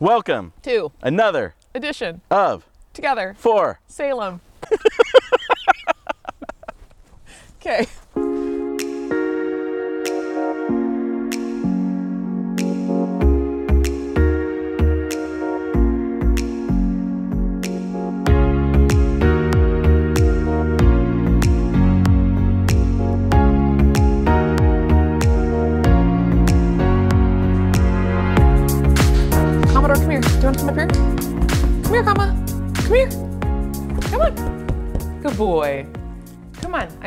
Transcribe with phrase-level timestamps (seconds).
[0.00, 2.22] Welcome to another Edition.
[2.30, 3.34] of Together.
[3.38, 4.40] for Salem.
[7.62, 7.84] Okay.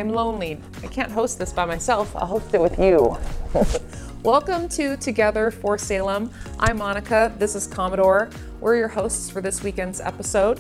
[0.04, 0.60] I'm lonely.
[0.84, 2.14] I can't host this by myself.
[2.14, 3.18] I'll host it with you.
[4.24, 6.30] Welcome to Together for Salem.
[6.60, 7.34] I'm Monica.
[7.40, 8.30] This is Commodore.
[8.60, 10.60] We're your hosts for this weekend's episode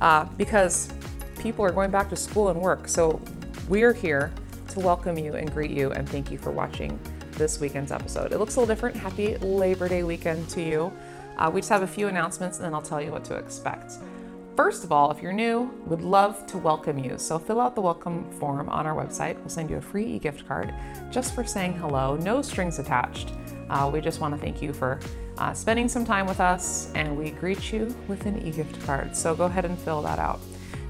[0.00, 0.92] uh, because
[1.40, 2.86] people are going back to school and work.
[2.86, 3.20] So
[3.68, 4.32] we're here
[4.68, 6.96] to welcome you and greet you and thank you for watching
[7.32, 8.30] this weekend's episode.
[8.32, 8.94] It looks a little different.
[8.94, 10.92] Happy Labor Day weekend to you.
[11.36, 13.94] Uh, we just have a few announcements and then I'll tell you what to expect.
[14.56, 17.18] First of all, if you're new, would love to welcome you.
[17.18, 19.36] So fill out the welcome form on our website.
[19.40, 20.72] We'll send you a free e-gift card
[21.10, 23.32] just for saying hello, no strings attached.
[23.68, 25.00] Uh, we just want to thank you for
[25.38, 29.16] uh, spending some time with us and we greet you with an e-gift card.
[29.16, 30.38] So go ahead and fill that out.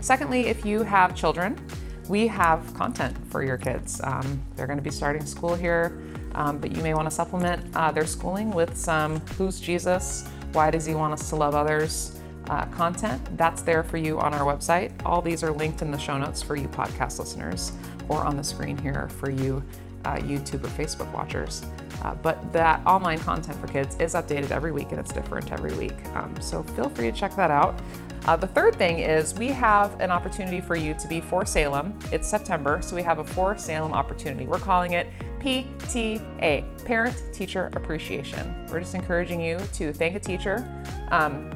[0.02, 1.58] Secondly, if you have children,
[2.06, 3.98] we have content for your kids.
[4.04, 6.02] Um, they're going to be starting school here,
[6.34, 10.28] um, but you may want to supplement uh, their schooling with some Who's Jesus?
[10.52, 12.20] Why does he want us to love others?
[12.48, 14.92] Uh, content that's there for you on our website.
[15.04, 17.72] All these are linked in the show notes for you podcast listeners
[18.08, 19.62] or on the screen here for you
[20.04, 21.64] uh, YouTube or Facebook watchers.
[22.02, 25.72] Uh, but that online content for kids is updated every week and it's different every
[25.74, 25.94] week.
[26.14, 27.80] Um, so feel free to check that out.
[28.26, 31.98] Uh, the third thing is we have an opportunity for you to be for Salem.
[32.10, 34.46] It's September, so we have a for Salem opportunity.
[34.46, 35.08] We're calling it
[35.40, 38.66] PTA, Parent Teacher Appreciation.
[38.70, 40.66] We're just encouraging you to thank a teacher,
[41.10, 41.50] um,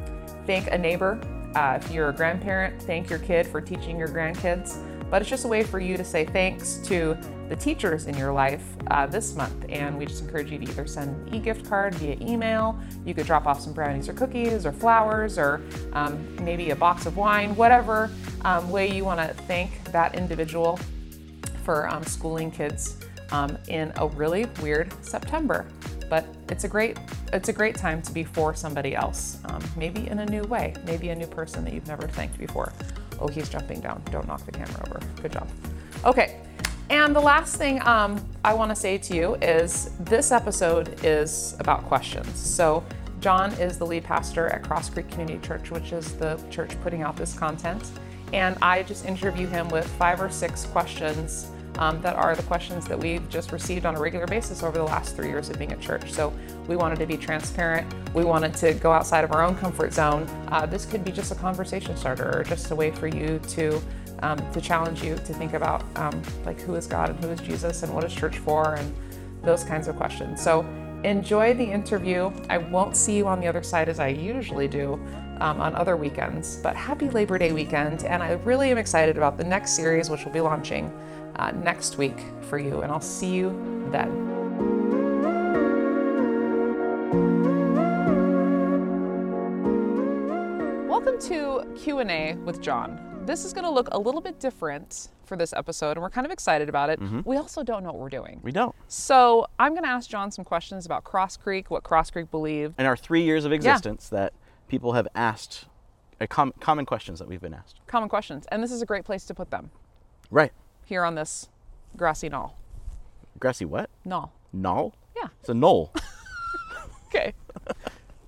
[0.48, 1.20] thank a neighbor.
[1.54, 4.82] Uh, if you're a grandparent, thank your kid for teaching your grandkids.
[5.10, 7.18] But it's just a way for you to say thanks to
[7.50, 9.66] the teachers in your life uh, this month.
[9.68, 13.14] And we just encourage you to either send an e gift card via email, you
[13.14, 15.60] could drop off some brownies or cookies or flowers or
[15.92, 18.10] um, maybe a box of wine, whatever
[18.46, 20.80] um, way you want to thank that individual
[21.62, 22.96] for um, schooling kids
[23.32, 25.66] um, in a really weird September.
[26.08, 26.98] But it's a great
[27.32, 30.74] it's a great time to be for somebody else, um, maybe in a new way,
[30.84, 32.72] maybe a new person that you've never thanked before.
[33.20, 34.02] Oh, he's jumping down.
[34.10, 35.00] Don't knock the camera over.
[35.20, 35.48] Good job.
[36.04, 36.40] Okay.
[36.90, 41.54] And the last thing um, I want to say to you is this episode is
[41.60, 42.38] about questions.
[42.38, 42.82] So,
[43.20, 47.16] Jon is the lead pastor at Crosscreek Community Church, which is the church putting out
[47.16, 47.90] this content.
[48.32, 52.86] And I just interview him with five or six questions um, that are the questions
[52.86, 55.72] that we've just received on a regular basis over the last three years of being
[55.72, 56.12] at church.
[56.12, 56.32] So
[56.66, 57.86] we wanted to be transparent.
[58.14, 60.28] We wanted to go outside of our own comfort zone.
[60.48, 63.80] Uh, this could be just a conversation starter or just a way for you to
[64.20, 67.40] um, to challenge you to think about um, like who is God and who is
[67.40, 68.94] Jesus and what is church for and
[69.42, 70.42] those kinds of questions.
[70.42, 70.66] So
[71.04, 72.32] enjoy the interview.
[72.50, 74.94] I won't see you on the other side as I usually do
[75.40, 78.04] um, on other weekends, but happy Labor Day weekend.
[78.04, 80.92] And I really am excited about the next series, which will be launching
[81.38, 82.82] uh, next week for you.
[82.82, 84.26] And I'll see you then.
[90.88, 93.22] Welcome to Q&A with Jon.
[93.24, 96.26] This is going to look a little bit different for this episode and we're kind
[96.26, 97.00] of excited about it.
[97.24, 98.40] We also don't know what we're doing.
[98.42, 98.74] We don't.
[98.88, 102.74] So, I'm going to ask Jon some questions about Crosscreek, what Crosscreek believed.
[102.78, 104.32] In our three years of existence, that
[104.66, 105.66] people have asked,
[106.20, 107.80] uh, com- common questions that we've been asked.
[107.86, 109.70] Common questions, and this is a great place to put them
[110.30, 110.52] Right.
[110.88, 111.48] Here on this
[111.98, 112.56] grassy knoll.
[113.38, 113.90] Grassy what?
[114.06, 114.32] Knoll.
[114.54, 114.94] Knoll?
[115.14, 115.28] Yeah.
[115.40, 115.92] It's a knoll.
[117.10, 117.32] Okay.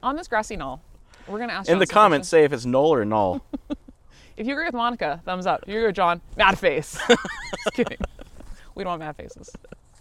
[0.03, 0.81] on this grassy knoll,
[1.29, 2.41] we're going to ask In John the comments, questions.
[2.41, 3.43] say if it's knoll or knoll.
[4.39, 5.65] If you agree with Monica, thumbs up.
[5.65, 6.99] If you agree with Jon, mad face.
[7.09, 7.99] Just kidding.
[8.75, 9.51] We don't want mad faces.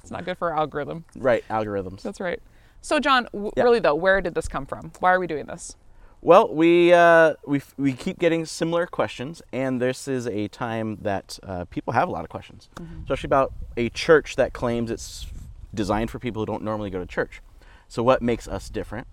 [0.02, 1.04] It's not good for our algorithm.
[1.18, 1.44] right.
[1.50, 2.04] Algorithms.
[2.04, 2.42] That's right.
[2.82, 3.64] So, Jon, w- Yeah.
[3.64, 4.94] really though, where did this come from?
[5.02, 5.76] Why are we doing this?
[6.22, 11.40] Well, we uh, we we keep getting similar questions, and this is a time that
[11.44, 12.68] uh, people have a lot of questions,
[13.04, 15.28] especially about a church that claims it's
[15.74, 17.42] designed for people who don't normally go to church.
[17.88, 19.08] So, what makes us different?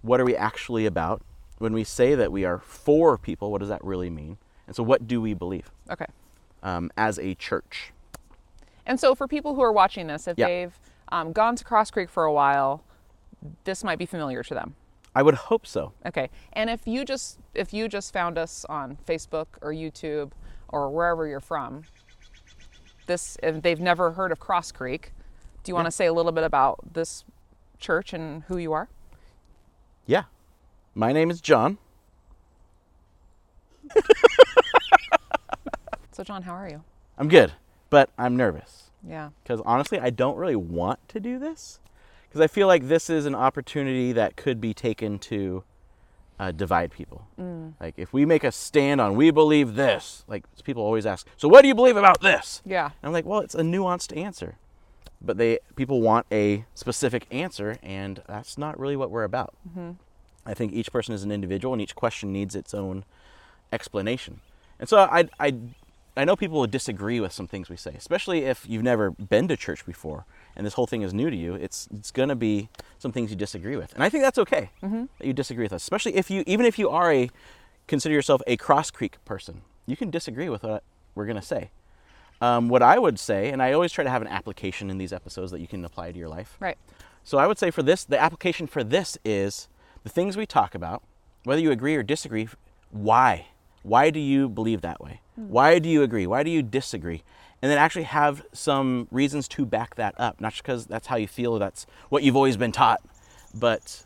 [0.00, 1.22] What are we actually about?
[1.58, 4.38] When we say that we are for people, what does that really mean?
[4.66, 6.06] And so, what do we believe Okay.
[6.62, 7.92] um, as a church?
[8.86, 10.46] And so, for people who are watching this, if Yeah.
[10.46, 10.78] they've
[11.12, 12.82] um, gone to Crosscreek for a while,
[13.64, 14.76] this might be familiar to them.
[15.14, 15.92] I would hope so.
[16.06, 16.30] Okay.
[16.52, 20.30] And if you just if you just found us on Facebook or YouTube
[20.68, 21.84] or wherever you're from,
[23.06, 25.06] this if they've never heard of Crosscreek,
[25.64, 27.24] do you want to say a little bit about this
[27.78, 28.88] church and who you are?
[30.06, 30.24] Yeah.
[30.94, 31.78] My name is Jon.
[36.12, 36.82] So, Jon, how are you?
[37.16, 37.52] I'm good,
[37.90, 39.28] but I'm nervous Yeah.
[39.44, 41.78] because honestly, I don't really want to do this
[42.28, 45.64] because I feel like this is an opportunity that could be taken to
[46.38, 47.26] uh, divide people.
[47.80, 51.48] Like if we make a stand on we believe this, like people always ask, so
[51.48, 52.62] what do you believe about this?
[52.64, 52.86] Yeah.
[52.86, 54.56] And I'm like, well, it's a nuanced answer,
[55.20, 59.54] but they people want a specific answer, and that's not really what we're about.
[60.46, 63.04] I think each person is an individual, and each question needs its own
[63.72, 64.40] explanation.
[64.78, 65.54] And so I, I,
[66.16, 69.48] I know people will disagree with some things we say, especially if you've never been
[69.48, 70.24] to church before
[70.58, 71.54] and this whole thing is new to you.
[71.54, 72.68] It's it's going to be
[72.98, 74.70] some things you disagree with, and I think that's okay
[75.18, 77.30] that you disagree with us, especially if you even if you are a
[77.86, 80.82] consider yourself a Crosscreek person, you can disagree with what
[81.14, 81.70] we're going to say.
[82.40, 85.12] Um, what I would say, and I always try to have an application in these
[85.12, 86.56] episodes that you can apply to your life.
[86.60, 86.76] Right.
[87.24, 89.68] So I would say for this, the application for this is
[90.04, 91.02] the things we talk about,
[91.44, 92.48] whether you agree or disagree,
[92.90, 93.48] why?
[93.82, 95.20] Why do you believe that way?
[95.34, 96.26] Why do you agree?
[96.26, 97.22] Why do you disagree?
[97.60, 101.16] And then actually have some reasons to back that up, not just because that's how
[101.16, 103.00] you feel, that's what you've always been taught,
[103.52, 104.04] but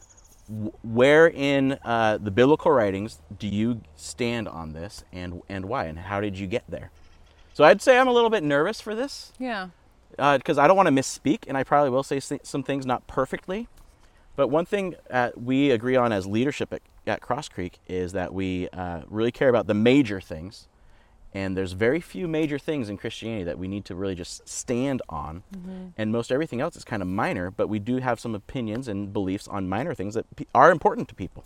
[0.82, 5.84] where in uh, the biblical writings do you stand on this and, and why?
[5.84, 6.90] And how did you get there?
[7.54, 9.68] So I'd say I'm a little bit nervous for this Yeah.
[10.16, 13.68] because I don't want to misspeak, and I probably will say some things not perfectly.
[14.34, 18.68] But one thing uh, we agree on as leadership at, at Crosscreek is that we
[18.70, 20.68] uh, really care about the major things,
[21.34, 25.02] and there's very few major things in Christianity that we need to really just stand
[25.08, 25.42] on,
[25.96, 27.50] and most everything else is kind of minor.
[27.50, 31.14] But we do have some opinions and beliefs on minor things that are important to
[31.14, 31.44] people.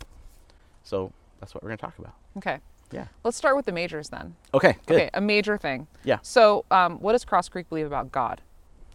[0.83, 2.13] So that's what we're going to talk about.
[2.37, 2.59] Okay.
[2.91, 3.07] Yeah.
[3.23, 4.35] Let's start with the majors then.
[4.53, 4.77] Okay.
[4.85, 4.95] Good.
[4.95, 5.09] Okay.
[5.13, 5.87] A major thing.
[6.03, 6.19] Yeah.
[6.21, 8.41] So, um, what does Crosscreek believe about God?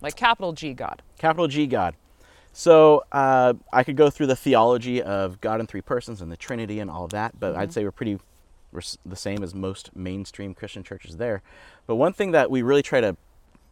[0.00, 1.02] Like capital G God.
[1.18, 1.94] Capital G God.
[2.52, 6.36] So uh, I could go through the theology of God in three persons and the
[6.36, 8.18] Trinity and all that, but I'd say we're pretty
[9.04, 11.42] the same as most mainstream Christian churches there.
[11.86, 13.16] But one thing that we really try to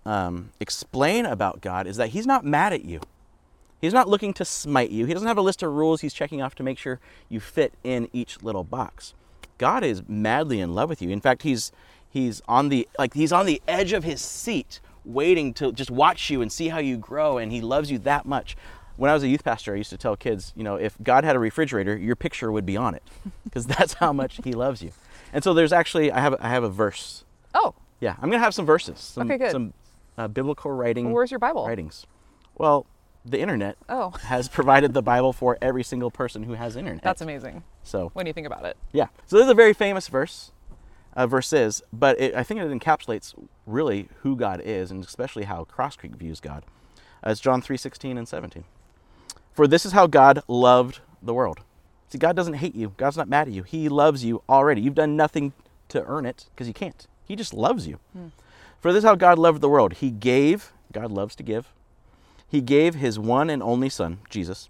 [0.04, 3.00] um, explain about God is that He's not mad at you.
[3.80, 5.06] He's not looking to smite you.
[5.06, 7.00] He doesn't have a list of rules he's checking off to make sure
[7.30, 9.14] you fit in each little box.
[9.56, 11.10] God is madly in love with you.
[11.10, 11.72] In fact, he's
[12.08, 16.28] he's on the like he's on the edge of his seat waiting to just watch
[16.28, 18.56] you and see how you grow and he loves you that much.
[19.00, 21.24] When I was a youth pastor, I used to tell kids, you know, if God
[21.24, 23.02] had a refrigerator, your picture would be on it
[23.44, 24.92] because that's how much he loves you.
[25.32, 27.24] And so there's actually I have I have a verse.
[27.54, 29.52] Oh, Yeah, I'm going to have some verses, some Okay, good.
[29.52, 29.72] some
[30.18, 31.66] uh, biblical writing where's your Bible?
[31.66, 32.06] writings.
[32.58, 32.84] Well,
[33.24, 34.10] the internet Oh.
[34.24, 37.02] has provided the Bible for every single person who has internet.
[37.02, 37.62] That's amazing.
[37.82, 38.76] So When you think about it.
[38.92, 40.52] yeah, so this is a very famous verse,
[41.16, 43.32] uh, verse is, but it, I think it encapsulates
[43.64, 46.64] really who God is, and especially how Crosscreek views God.
[47.26, 48.64] Uh, it's John three sixteen and seventeen.
[49.52, 51.60] For this is how God loved the world.
[52.08, 52.92] See, God doesn't hate you.
[52.96, 53.62] God's not mad at you.
[53.62, 54.80] He loves you already.
[54.80, 55.52] You've done nothing
[55.88, 57.06] to earn it because you can't.
[57.24, 57.98] He just loves you.
[58.12, 58.28] Hmm.
[58.80, 59.94] For this is how God loved the world.
[59.94, 60.72] He gave.
[60.92, 61.72] God loves to give.
[62.48, 64.68] He gave his one and only Son, Jesus,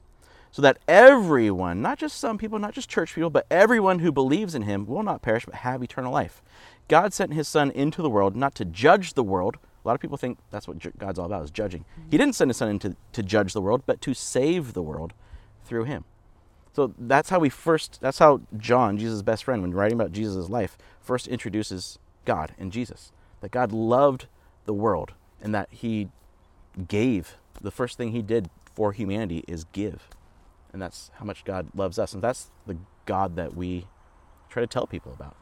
[0.51, 4.55] so that everyone, not just some people, not just church people, but everyone who believes
[4.55, 6.43] in him will not perish but have eternal life.
[6.89, 9.57] God sent his Son into the world not to judge the world.
[9.83, 11.83] A lot of people think that's what God's all about, is judging.
[11.83, 12.11] Mm-hmm.
[12.11, 15.15] He didn't send his Son into to judge the world, but to save the world
[15.65, 16.05] through him.
[16.73, 20.49] So that's how we first, that's how John, Jesus' best friend, when writing about Jesus'
[20.49, 23.13] life, first introduces God and Jesus.
[23.41, 24.27] That God loved
[24.67, 26.09] the world and that he
[26.87, 27.37] gave.
[27.61, 30.09] The first thing he did for humanity is give.
[30.73, 32.13] And that's how much God loves us.
[32.13, 33.87] And that's the God that we
[34.49, 35.37] try to tell people about.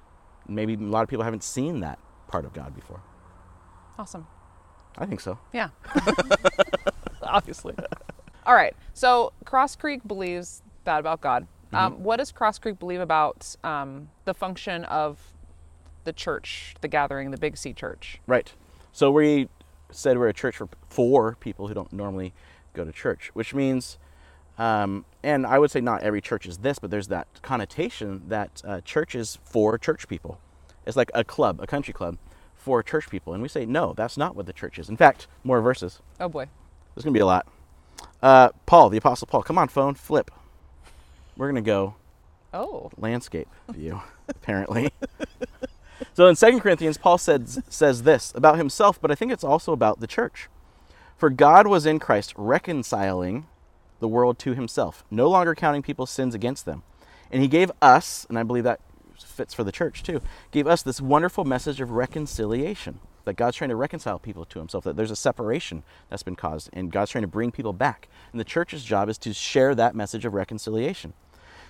[0.47, 3.03] Maybe a lot of people haven't seen that part of God before.
[3.99, 4.27] Awesome.
[4.97, 5.39] I think so.
[5.53, 5.71] Yeah.
[7.23, 7.75] Obviously.
[8.47, 8.75] All right.
[8.95, 11.47] So Crosscreek believes that about God.
[11.73, 15.19] Um, what does Crosscreek believe about um, the function of
[16.05, 18.21] the church, the gathering, the Big C church?
[18.27, 18.53] Right.
[18.93, 19.49] So we
[19.91, 22.33] said we're a church for, for people who don't normally
[22.73, 23.99] go to church, which means,
[24.57, 28.63] um, and I would say not every church is this, but there's that connotation that
[28.65, 30.41] uh, church is for church people.
[30.87, 32.17] It's like a club, a country club
[32.59, 33.33] for church people.
[33.33, 34.89] And we say, no, that's not what the church is.
[34.91, 36.01] In fact, more verses.
[36.21, 36.49] Oh boy.
[36.95, 37.47] There's going to be a lot.
[38.21, 40.31] Uh, Paul, the Apostle Paul, come on, phone, flip.
[41.37, 41.95] We're going to go
[42.53, 42.91] Oh.
[42.97, 44.93] landscape view, apparently.
[46.15, 49.73] so in 2 Corinthians, Paul says, says this about himself, but I think it's also
[49.73, 50.49] about the church.
[51.17, 53.47] For God was in Christ reconciling
[54.01, 56.83] the world to himself, no longer counting people's sins against them.
[57.31, 58.81] And he gave us, and I believe that
[59.23, 60.21] fits for the church too,
[60.51, 63.01] gave us this wonderful message of reconciliation.
[63.25, 66.71] That God's trying to reconcile people to himself, that there's a separation that's been caused,
[66.73, 68.09] and God's trying to bring people back.
[68.33, 71.13] And the church's job is to share that message of reconciliation.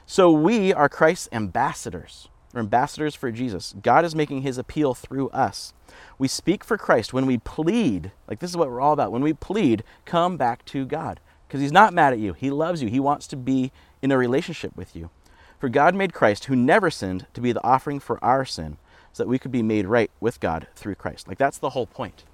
[0.07, 2.28] So we are Christ's ambassadors.
[2.55, 3.75] We're ambassadors for Jesus.
[3.83, 5.75] God is making his appeal through us.
[6.17, 9.12] We speak for Christ when we plead, like this is what we're all about.
[9.12, 11.21] When we plead, come back to God.
[11.47, 12.35] Because he's not mad at you.
[12.35, 12.88] He loves you.
[12.88, 15.11] He wants to be in a relationship with you.
[15.58, 18.76] For God made Christ, who never sinned, to be the offering for our sin,
[19.12, 21.26] so that we could be made right with God through Christ.
[21.26, 22.24] Like that's the whole point.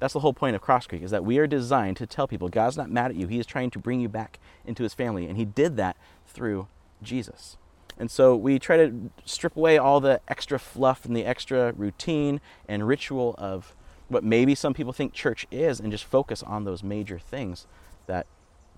[0.00, 2.76] That's the whole point of Crosscreek is that we are designed to tell people God's
[2.76, 3.26] not mad at you.
[3.26, 6.66] He is trying to bring you back into his family and he did that through
[7.02, 7.56] Jesus.
[7.98, 12.40] And so we try to strip away all the extra fluff and the extra routine
[12.68, 13.74] and ritual of
[14.08, 17.66] what maybe some people think church is and just focus on those major things
[18.06, 18.26] that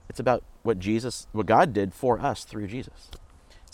[0.09, 3.11] it's about what Jesus, what God did for us through Jesus.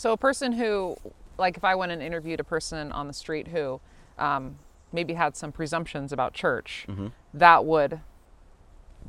[0.03, 0.97] So a person who,
[1.37, 3.79] like, if I went and interviewed a person on the street who
[4.19, 4.57] um,
[4.91, 7.07] maybe had some presumptions about church, mm-hmm.
[7.33, 8.01] that would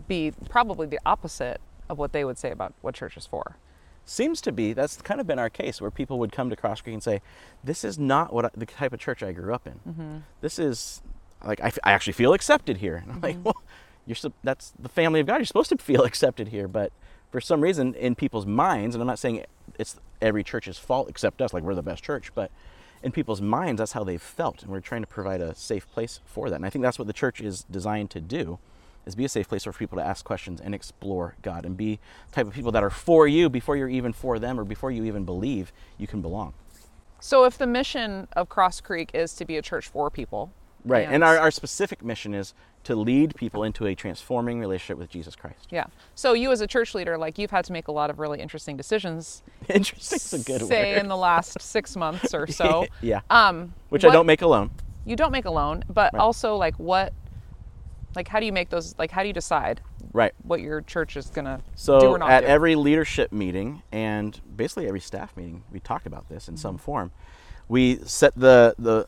[0.07, 3.57] be probably the opposite of what they would say about what church is for.
[4.05, 6.93] Seems to be that's kind of been our case where people would come to Crosscreek
[6.93, 7.21] and say,
[7.65, 9.81] "This is not what I, the type of church I grew up in.
[9.93, 10.17] Mm-hmm.
[10.43, 11.03] This is
[11.45, 13.47] like I, f- I actually feel accepted here." And I'm like, mm-hmm.
[13.47, 13.63] "Well,
[14.07, 15.39] you're sup- that's the family of God.
[15.39, 16.93] You're supposed to feel accepted here, but
[17.33, 19.45] for some reason in people's minds, and I'm not saying
[19.79, 22.51] it's every church's fault except us, like we're the best church, but
[23.03, 26.21] in people's minds, that's how they've felt, and we're trying to provide a safe place
[26.25, 26.57] for that.
[26.57, 28.59] And I think that's what the church is designed to do,
[29.05, 31.99] is be a safe place for people to ask questions and explore God, and be
[32.33, 35.05] type of people that are for you before you're even for them, or before you
[35.05, 36.55] even believe you can belong.
[37.21, 40.53] So if the mission of Crosscreek is to be a church for people,
[40.85, 41.09] Right.
[41.09, 42.53] And our, our specific mission is
[42.85, 45.69] to lead people into a transforming relationship with Jesus Christ.
[45.71, 45.85] yeah.
[46.15, 48.41] So you as a church leader, like you've had to make a lot of really
[48.41, 49.43] interesting decisions.
[49.69, 50.99] Interesting is a good say word.
[51.01, 52.87] in the last six months or so.
[53.01, 53.21] yeah.
[53.31, 54.71] Um, Which I don't make alone.
[55.07, 56.21] You don't make alone, but Right.
[56.21, 57.15] also like what,
[58.15, 58.95] like how do you make those?
[58.99, 59.81] Like how do you decide
[60.13, 60.33] Right.
[60.43, 62.47] what your church is gonna do So or not at do?
[62.47, 66.61] every leadership meeting and basically every staff meeting, we talk about this in Mm-hmm.
[66.61, 67.11] some form.
[67.69, 69.07] We set the the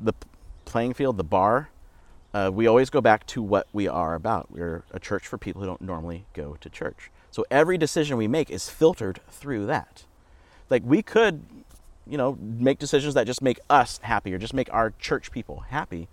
[0.00, 0.12] the
[0.66, 1.70] playing field, the bar.
[2.34, 4.50] Uh, we always go back to what we are about.
[4.50, 7.10] We're a church for people who don't normally go to church.
[7.30, 10.04] So every decision we make is filtered through that.
[10.68, 11.44] Like we could,
[12.06, 15.60] you know, make decisions that just make us happy or just make our church people
[15.68, 16.08] happy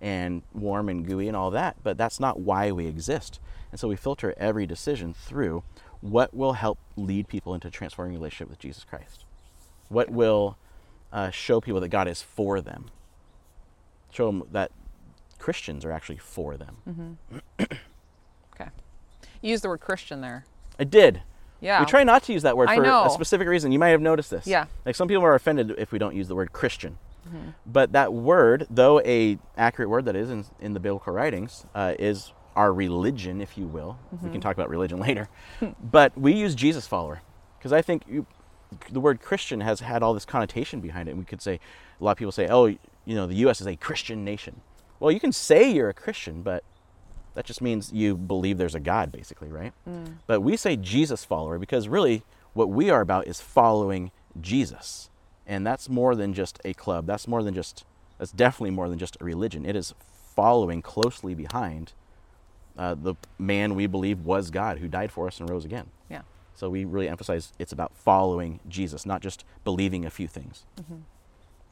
[0.00, 3.40] and warm and gooey and all that, but that's not why we exist.
[3.70, 5.62] And so we filter every decision through
[6.00, 9.24] what will help lead people into transforming relationship with Jesus Christ.
[9.88, 10.56] What will
[11.12, 12.86] uh, show people that God is for them.
[14.16, 14.70] Show them that
[15.38, 16.76] Christians are actually for them.
[16.88, 17.62] Mm-hmm.
[18.54, 18.70] okay.
[19.42, 20.46] You used the word Christian there.
[20.78, 21.20] I did.
[21.60, 21.80] Yeah.
[21.80, 23.72] We try not to use that word for a specific reason.
[23.72, 24.46] You might have noticed this.
[24.46, 24.66] Yeah.
[24.86, 26.96] Like some people are offended if we don't use the word Christian.
[27.28, 27.50] Mm-hmm.
[27.66, 31.92] But that word, though a accurate word that is in, in the biblical writings, uh,
[31.98, 33.98] is our religion, if you will.
[34.10, 34.40] We can mm-hmm.
[34.40, 35.28] talk about religion later.
[35.82, 37.20] but we use Jesus follower
[37.58, 38.26] because I think you,
[38.90, 41.12] the word Christian has had all this connotation behind it.
[41.12, 41.60] And we could say,
[42.00, 43.60] a lot of people say, oh, you know, the U.S.
[43.60, 44.60] is a Christian nation.
[45.00, 46.64] Well, you can say you're a Christian, but
[47.34, 49.72] that just means you believe there's a God, basically, right?
[50.26, 52.22] But we say Jesus follower because really
[52.54, 54.10] what we are about is following
[54.40, 55.10] Jesus.
[55.46, 57.06] And that's more than just a club.
[57.06, 57.84] That's more than just,
[58.18, 59.64] that's definitely more than just a religion.
[59.66, 59.94] It is
[60.34, 61.92] following closely behind
[62.76, 65.88] uh, the man we believe was God who died for us and rose again.
[66.10, 66.22] Yeah.
[66.54, 70.64] So we really emphasize it's about following Jesus, not just believing a few things.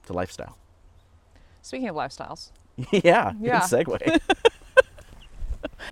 [0.00, 0.58] It's a lifestyle.
[1.64, 2.50] Speaking of lifestyles,
[2.92, 3.66] yeah, Yeah.
[3.68, 4.20] good segue.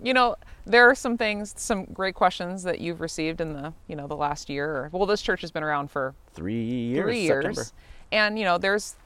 [0.03, 0.37] you know
[0.67, 4.17] there are some things, some great questions that you've received in the you know the
[4.17, 4.67] last year.
[4.69, 7.03] Or, well, this church has been around for Three years.
[7.05, 7.61] three September.
[7.61, 7.73] years,
[8.13, 8.97] and you know there's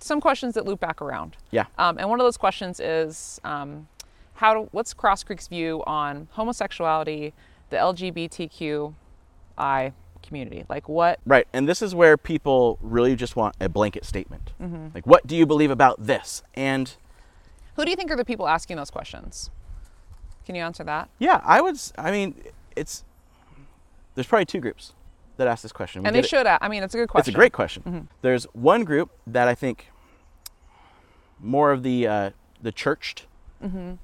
[0.00, 1.36] some questions that loop back around.
[1.52, 1.66] Yeah.
[1.78, 3.86] Um, and one of those questions is, um,
[4.34, 7.32] how do, what's Crosscreek's view on homosexuality,
[7.70, 8.92] the LGBTQI
[10.26, 10.64] community?
[10.68, 11.20] Like what?
[11.24, 14.52] Right, and this is where people really just want a blanket statement.
[14.60, 14.88] Mm-hmm.
[14.94, 16.42] Like, what do you believe about this?
[16.54, 16.94] And
[17.76, 19.50] Who do you think are the people asking those questions?
[20.44, 21.08] Can you answer that?
[21.18, 21.76] yeah, I would.
[21.98, 22.34] I mean,
[22.76, 23.04] it's
[24.14, 24.92] there's probably two groups
[25.36, 26.02] that ask this question.
[26.02, 26.46] We And they should.
[26.46, 27.30] I mean, it's a good question.
[27.30, 28.08] It's a great question.
[28.22, 29.90] There's one group that I think
[31.40, 32.30] more of the uh,
[32.62, 33.26] the churched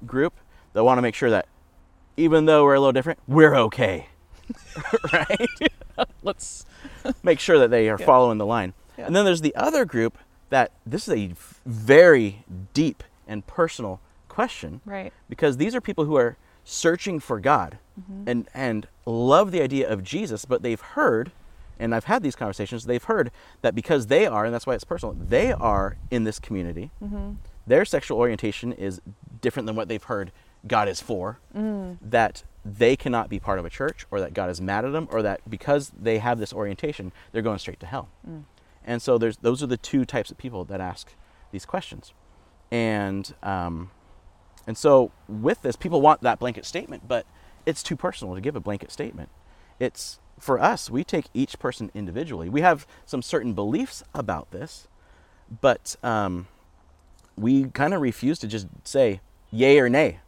[0.06, 0.34] group
[0.72, 1.46] that want to make sure that
[2.16, 4.08] even though we're a little different, we're okay,
[5.12, 5.48] right?
[6.22, 6.66] Let's.
[7.22, 8.74] make sure that they are following the line.
[8.96, 9.06] Yeah.
[9.06, 10.18] And then there's the other group
[10.50, 11.34] that this is a
[11.64, 12.44] very
[12.74, 15.12] deep and personal question Right.
[15.28, 18.28] because these are people who are searching for God mm-hmm.
[18.28, 21.32] and and love the idea of Jesus, but they've heard
[21.78, 23.32] and I've had these conversations, they've heard
[23.62, 27.32] that because they are, and that's why it's personal, they are in this community, mm-hmm.
[27.66, 29.00] their sexual orientation is
[29.40, 30.30] different than what they've heard
[30.66, 31.98] God is for, mm.
[32.00, 35.08] that they cannot be part of a church or that God is mad at them
[35.10, 38.08] or that because they have this orientation, they're going straight to hell.
[38.84, 41.14] And so there's those are the two types of people that ask
[41.50, 42.12] these questions.
[42.70, 43.90] And um,
[44.66, 47.26] and so with this, people want that blanket statement, but
[47.66, 49.28] it's too personal to give a blanket statement.
[49.78, 52.48] It's for us, we take each person individually.
[52.48, 54.88] We have some certain beliefs about this,
[55.60, 56.48] but um,
[57.36, 60.20] we kind of refuse to just say yay or nay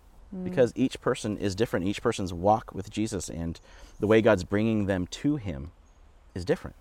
[0.42, 1.86] because each person is different.
[1.86, 3.60] Each person's walk with Jesus and
[4.00, 5.70] the way God's bringing them to Him
[6.34, 6.76] is different.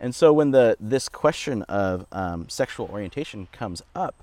[0.00, 4.22] And so when the this question of um, sexual orientation comes up,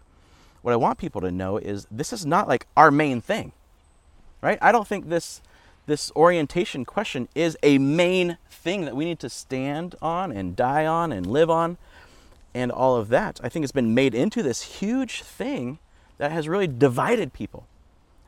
[0.61, 3.51] what I want people to know is this is not like our main thing,
[4.41, 4.57] right?
[4.61, 5.41] I don't think this
[5.85, 10.85] this orientation question is a main thing that we need to stand on and die
[10.85, 11.77] on and live on
[12.53, 13.39] and all of that.
[13.43, 15.77] I think it's been made into this huge thing
[16.17, 17.67] that has really divided people.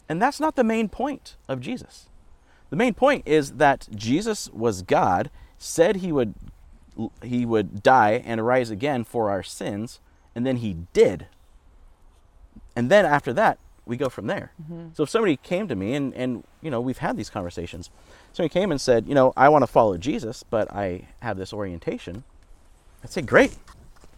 [0.09, 2.07] And that's not the main point of Jesus.
[2.69, 6.33] The main point is that Jesus was God, said he would
[7.21, 9.99] he would die and rise again for our sins,
[10.33, 11.27] and then he did.
[12.75, 14.51] And then after that, we go from there.
[14.93, 17.89] So if somebody came to me and, and you know, we've had these conversations.
[18.33, 21.53] Somebody came and said, you know, I want to follow Jesus, but I have this
[21.53, 22.23] orientation.
[23.03, 23.55] I'd say, great,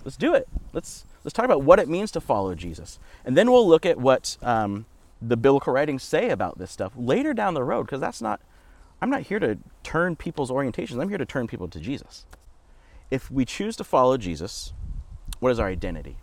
[0.03, 0.48] let's do it.
[0.74, 3.98] Let's let's talk about what it means to follow Jesus, and then we'll look at
[3.98, 4.86] what um,
[5.21, 7.85] the biblical writings say about this stuff later down the road.
[7.85, 8.41] Because that's not,
[9.01, 11.01] I'm not here to turn people's orientations.
[11.01, 12.25] I'm here to turn people to Jesus.
[13.11, 14.73] If we choose to follow Jesus,
[15.39, 16.17] what is our identity?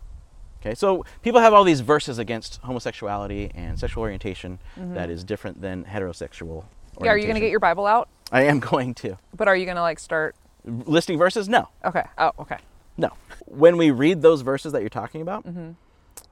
[0.60, 4.94] Okay, so people have all these verses against homosexuality and sexual orientation mm-hmm.
[4.94, 6.64] that is different than heterosexual.
[7.00, 8.08] Yeah, are you going to get your Bible out?
[8.32, 10.34] I am going to But are you going to like start?
[10.66, 11.48] listing verses.
[11.48, 12.02] No, Okay.
[12.18, 12.58] Oh, okay.
[12.96, 13.10] no.
[13.46, 15.72] When we read those verses that you're talking about, mm-hmm.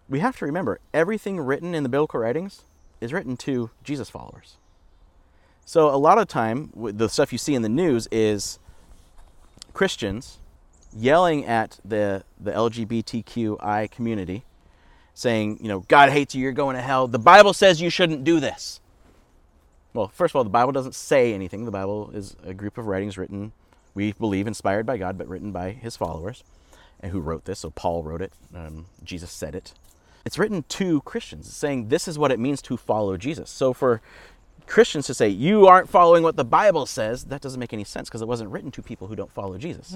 [0.09, 2.63] We have to remember everything written in the biblical writings
[3.01, 4.57] is written to Jesus followers.
[5.65, 8.59] So a lot of time, the stuff you see in the news is
[9.73, 10.39] Christians
[10.97, 14.45] yelling at the the LGBTQI community,
[15.15, 17.09] saying, you know, God hates you, you're going to hell.
[17.09, 18.81] The Bible says you shouldn't do this.
[19.95, 21.65] Well, first of all, the Bible doesn't say anything.
[21.65, 23.53] The Bible is a group of writings written,
[23.95, 26.43] we believe, inspired by God, but written by His followers,
[27.01, 27.61] and who wrote this.
[27.61, 28.33] So Paul wrote it.
[28.55, 29.73] Um, Jesus said it.
[30.25, 33.51] It's written to Christians, saying this is what it means to follow Jesus.
[33.51, 34.01] So for
[34.67, 38.09] Christians to say you aren't following what the Bible says, that doesn't make any sense
[38.09, 39.95] because it wasn't written to people who don't follow Jesus.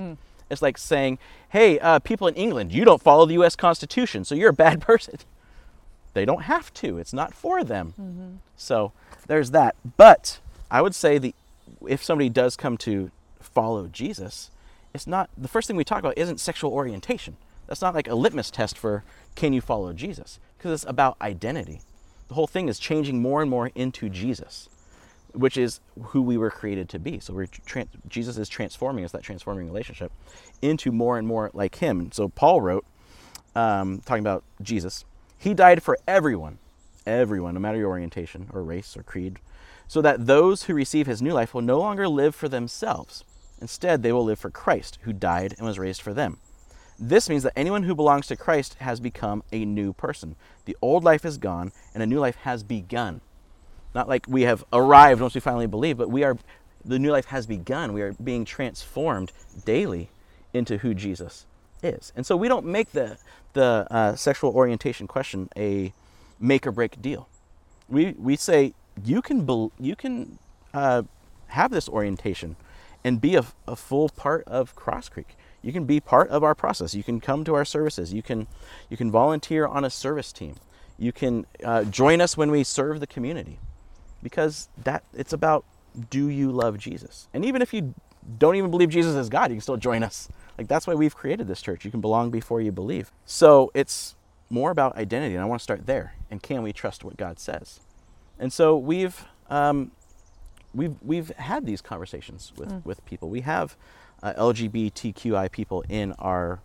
[0.51, 1.19] It's like saying,
[1.51, 3.57] hey, uh, people in England, you don't follow the U.S.
[3.57, 5.17] Constitution, so you're a bad person.
[6.14, 6.99] They don't have to.
[6.99, 8.41] It's not for them.
[8.57, 8.93] So
[9.27, 9.77] there's that.
[9.97, 11.35] But I would say the
[11.87, 13.11] if somebody does come to
[13.41, 14.51] follow Jesus,
[14.95, 17.37] it's not the first thing we talk about isn't sexual orientation.
[17.69, 19.05] That's not like a litmus test for
[19.37, 21.81] can you follow Jesus because it's about identity.
[22.29, 24.69] The whole thing is changing more and more into Jesus,
[25.33, 27.21] which is who we were created to be.
[27.21, 27.47] So we're
[28.09, 30.11] Jesus is transforming us, that transforming relationship,
[30.61, 32.11] into more and more like Him.
[32.11, 32.85] So Paul wrote,
[33.55, 35.05] um, talking about Jesus,
[35.39, 36.59] He died for everyone,
[37.07, 39.39] everyone, no matter your orientation or race or creed,
[39.87, 43.25] so that those who receive His new life will no longer live for themselves.
[43.61, 46.39] Instead, they will live for Christ, who died and was raised for them.
[46.99, 50.35] This means that anyone who belongs to Christ has become a new person.
[50.65, 53.21] The old life is gone and a new life has begun.
[53.95, 56.37] Not like we have arrived once we finally believe, but we are
[56.85, 57.93] the new life has begun.
[57.93, 59.33] We are being transformed
[59.65, 60.11] daily
[60.53, 61.47] into who Jesus
[61.83, 62.13] is.
[62.17, 63.19] And so we don't make the
[63.53, 65.93] the uh, sexual orientation question a
[66.39, 67.29] make or break deal.
[67.89, 70.39] We we say you can bel you can
[70.75, 71.03] uh,
[71.49, 72.57] have this orientation
[73.05, 75.37] and be a, a full part of Crosscreek.
[75.62, 76.94] You can be part of our process.
[76.94, 78.12] You can come to our services.
[78.12, 78.47] You can
[78.88, 80.57] you can volunteer on a service team.
[80.99, 83.59] You can uh, join us when we serve the community,
[84.23, 85.64] because that it's about
[86.11, 87.29] do you love Jesus?
[87.35, 87.94] And even if you
[88.38, 90.29] don't even believe Jesus is God, you can still join us.
[90.57, 91.85] Like that's why we've created this church.
[91.85, 93.11] You can belong before you believe.
[93.25, 94.16] So it's
[94.51, 96.14] more about identity, and I want to start there.
[96.31, 97.81] And can we trust what God says?
[98.38, 99.92] And so we've um,
[100.75, 103.29] we've we've had these conversations with with people.
[103.29, 103.77] We have
[104.23, 106.61] uh, LGBTQI people in our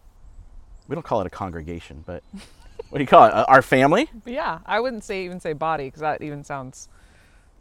[0.88, 2.24] we don't call it a congregation, but
[2.90, 3.34] what do you call it?
[3.34, 4.10] Uh, our family?
[4.26, 6.90] Yeah, I wouldn't say even say body because that even sounds.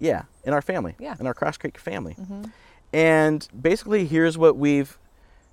[0.00, 0.96] Yeah, in our family.
[0.98, 1.14] Yeah.
[1.20, 2.16] In our Crosscreek family.
[2.92, 4.98] And basically, here's what we've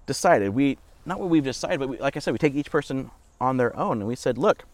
[0.07, 0.49] decided.
[0.49, 3.57] We not what we've decided, but we, like I said, we take each person on
[3.57, 4.65] their own, and we said, look,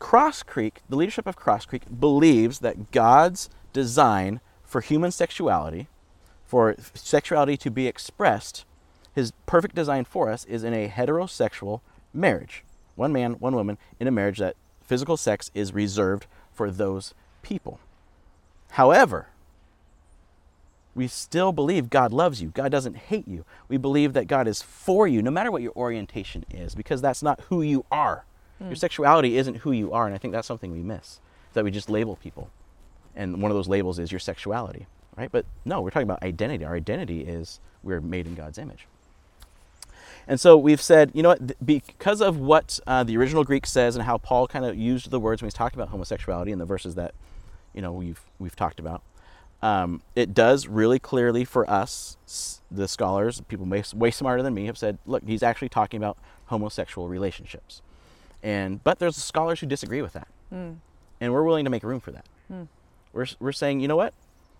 [0.00, 5.88] Crosscreek, the leadership of Crosscreek believes that God's design for human sexuality,
[6.48, 8.64] for sexuality to be expressed,
[9.14, 11.82] his perfect design for us is in a heterosexual
[12.14, 12.64] marriage.
[12.96, 17.78] One man, one woman, in a marriage that physical sex is reserved for those people.
[18.72, 19.28] However,
[20.94, 22.48] we still believe God loves you.
[22.48, 23.44] God doesn't hate you.
[23.68, 27.22] We believe that God is for you, no matter what your orientation is, because that's
[27.22, 28.24] not who you are.
[28.58, 28.74] Your hmm.
[28.74, 31.20] sexuality isn't who you are, and I think that's something we miss.
[31.52, 32.50] That we just label people,
[33.14, 34.86] and one of those labels is your sexuality,
[35.18, 35.30] right?
[35.30, 36.64] But no, we're talking about identity.
[36.64, 38.86] Our identity is we're made in God's image.
[40.26, 43.96] And so we've said, you know what, because of what uh, the original Greek says
[43.96, 46.66] and how Paul kind of used the words when he's talking about homosexuality in the
[46.66, 47.14] verses that,
[47.74, 49.02] you know, we've we've talked about,
[49.62, 52.16] um, it does really clearly for us,
[52.70, 56.18] the scholars, people way, way smarter than me, have said, look, he's actually talking about
[56.46, 57.80] homosexual relationships.
[58.42, 60.28] And but there's scholars who disagree with that,
[61.20, 62.26] and we're willing to make room for that.
[63.14, 64.12] We're we're saying, you know what,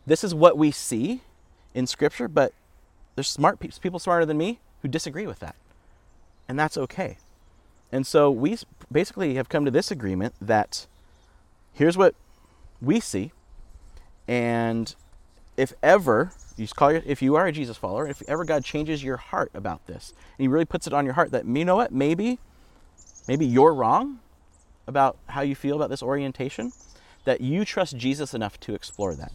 [0.09, 1.23] this is what we see
[1.75, 2.53] in Scripture, but
[3.14, 5.55] there's smart pe- people smarter than me who disagree with that,
[6.49, 7.18] and that's okay.
[7.92, 8.57] And so we
[8.90, 10.87] basically have come to this agreement that
[11.73, 12.14] here's what
[12.81, 13.33] we see,
[14.27, 14.94] and
[15.57, 19.05] if ever you call your, if you are a Jesus follower, if ever God changes
[19.05, 21.77] your heart about this, and He really puts it on your heart that you know
[21.77, 22.38] what, maybe,
[23.27, 24.21] maybe you're wrong
[24.87, 26.73] about how you feel about this orientation,
[27.25, 29.33] that you trust Jesus enough to explore that.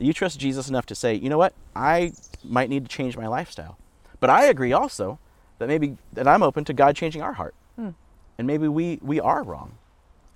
[0.00, 3.26] You trust Jesus enough to say, you know what, I might need to change my
[3.26, 3.76] lifestyle.
[4.18, 5.18] But I agree also
[5.58, 7.54] that maybe that I'm open to God changing our heart.
[7.76, 7.90] Hmm.
[8.38, 9.74] And maybe we, we are wrong.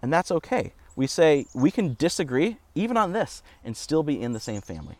[0.02, 0.74] And that's okay.
[0.96, 4.96] We say we can disagree even on this and still be in the same family.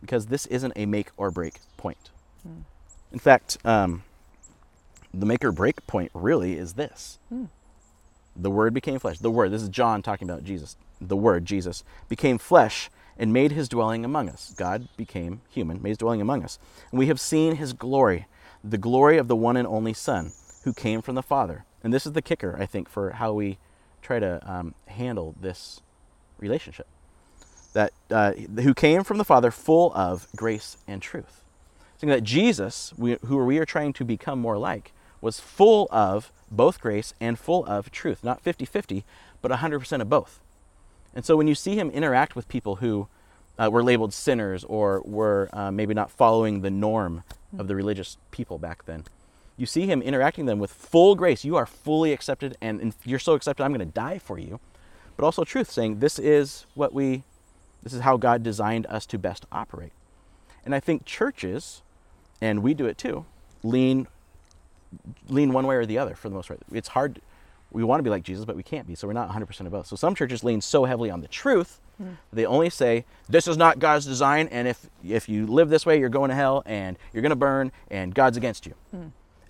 [0.00, 2.10] Because this isn't a make or break point.
[2.42, 2.62] Hmm.
[3.12, 4.02] In fact, um,
[5.12, 7.44] the make or break point really is this hmm.
[8.34, 9.18] the Word became flesh.
[9.18, 10.76] The Word, this is John talking about Jesus.
[11.00, 14.54] The Word, Jesus, became flesh and made his dwelling among us.
[14.56, 16.58] God became human, made his dwelling among us.
[16.90, 18.26] And we have seen his glory,
[18.62, 20.32] the glory of the one and only Son
[20.64, 21.64] who came from the Father.
[21.82, 23.58] And this is the kicker, I think, for how we
[24.02, 25.80] try to um, handle this
[26.38, 26.86] relationship.
[27.72, 31.44] That uh, who came from the Father full of grace and truth.
[31.98, 36.30] Saying that Jesus, we, who we are trying to become more like, was full of
[36.50, 38.22] both grace and full of truth.
[38.22, 39.04] Not 50 50,
[39.42, 40.40] but 100% of both.
[41.14, 43.08] And so when you see him interact with people who
[43.58, 47.22] uh, were labeled sinners or were uh, maybe not following the norm
[47.56, 49.04] of the religious people back then,
[49.56, 51.44] you see him interacting them with full grace.
[51.44, 54.58] You are fully accepted, and, you're so accepted, I'm going to die for you.
[55.16, 57.22] But also truth, saying this is what we,
[57.84, 59.92] this is how God designed us to best operate.
[60.64, 61.82] And I think churches,
[62.40, 63.26] and we do it too,
[63.62, 64.08] lean
[65.28, 66.60] lean one way or the other for the most part.
[66.72, 67.20] It's hard.
[67.74, 68.94] We want to be like Jesus, but we can't be.
[68.94, 69.86] So we're not 100% of both.
[69.86, 71.80] So some churches lean so heavily on the truth,
[72.32, 75.98] they only say this is not God's design, and if if you live this way,
[75.98, 78.74] you're going to hell, and you're going to burn, and God's against you.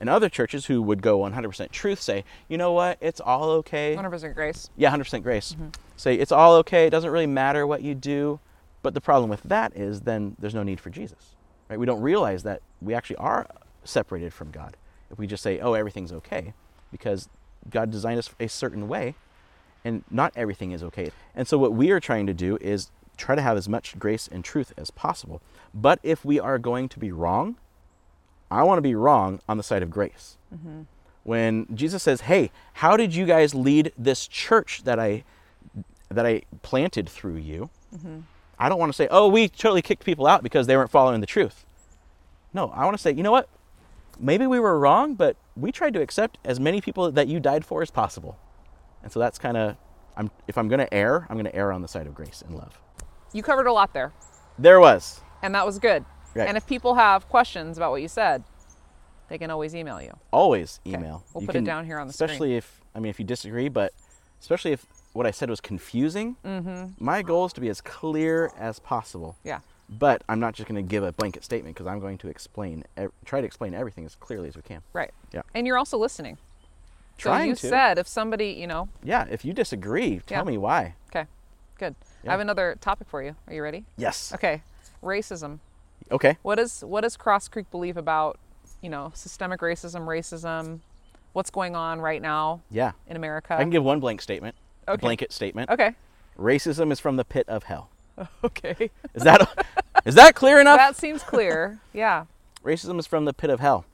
[0.00, 3.96] And other churches who would go 100% truth say, you know what, it's all okay.
[3.96, 4.68] 100% grace.
[4.76, 5.56] Yeah, 100% grace.
[5.96, 6.86] Say it's all okay.
[6.86, 8.40] It doesn't really matter what you do.
[8.82, 11.36] But the problem with that is then there's no need for Jesus.
[11.70, 11.78] Right?
[11.78, 13.46] We don't realize that we actually are
[13.84, 14.76] separated from God
[15.10, 16.52] if we just say, "Oh, everything's okay,"
[16.92, 17.30] because
[17.70, 19.14] God designed us a certain way,
[19.84, 21.10] and not everything is okay.
[21.34, 24.28] And so what we are trying to do is try to have as much grace
[24.30, 25.40] and truth as possible.
[25.72, 27.56] But if we are going to be wrong,
[28.50, 30.36] I want to be wrong on the side of grace.
[30.54, 30.82] Mm-hmm.
[31.22, 35.24] When Jesus says, "Hey, how did you guys lead this church that I
[36.08, 38.20] that I planted through you?" Mm-hmm.
[38.58, 41.20] I don't want to say, "Oh, we totally kicked people out because they weren't following
[41.20, 41.64] the truth."
[42.52, 43.48] No, I want to say, "You know what?
[44.18, 47.64] Maybe we were wrong, but we tried to accept as many people that you died
[47.64, 48.36] for as possible."
[49.02, 49.76] And so that's kind of
[50.16, 52.42] I'm if I'm going to err, I'm going to err on the side of grace
[52.46, 52.80] and love.
[53.32, 54.12] You covered a lot there,
[54.58, 55.20] There was.
[55.42, 56.04] and that was good.
[56.34, 56.48] Right.
[56.48, 58.44] And if people have questions about what you said,
[59.28, 60.12] they can always email you.
[60.32, 61.24] Always email.
[61.32, 62.30] We'll You put it down here on the screen.
[62.30, 63.92] Especially if I mean if you disagree, but
[64.40, 66.36] especially if what I said was confusing.
[66.44, 67.04] Mm-hmm.
[67.04, 69.36] My goal is to be as clear as possible.
[69.44, 69.60] Yeah.
[69.98, 72.84] But I'm not just going to give a blanket statement because I'm going to explain,
[73.24, 74.82] try to explain everything as clearly as we can.
[74.92, 75.10] Right.
[75.32, 75.42] Yeah.
[75.54, 76.38] And you're also listening.
[77.18, 77.68] So Trying you to.
[77.68, 79.24] said if somebody, you know, Yeah.
[79.30, 80.50] If you disagree, tell Yeah.
[80.50, 80.94] me why.
[81.10, 81.26] okay,
[81.78, 81.94] good.
[82.24, 82.30] Yeah.
[82.30, 83.36] I have another topic for you.
[83.46, 83.84] Are you ready?
[83.96, 84.32] Yes.
[84.34, 84.62] Okay.
[85.02, 85.60] Racism.
[86.10, 86.38] Okay.
[86.42, 88.38] What is what does Crosscreek believe about,
[88.82, 90.80] you know, systemic racism, racism,
[91.34, 92.92] what's going on right now Yeah.
[93.06, 93.54] in America?
[93.54, 94.56] I can give one blank statement.
[94.88, 95.00] A Okay.
[95.00, 95.70] blanket statement.
[95.70, 95.94] okay.
[96.36, 97.90] Racism is from the pit of hell.
[98.44, 98.90] Okay.
[99.14, 99.48] Is that
[100.04, 100.76] is that clear enough?
[100.78, 101.78] that seems clear.
[101.92, 102.26] Yeah.
[102.64, 103.84] Racism is from the pit of hell.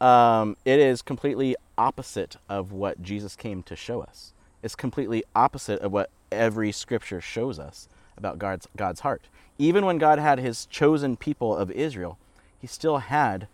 [0.00, 4.32] Um, it is completely opposite of what Jesus came to show us.
[4.62, 9.22] It's completely opposite of what every scripture shows us about God's, God's heart.
[9.58, 12.18] Even when God had his chosen people of Israel,
[12.60, 13.46] he still had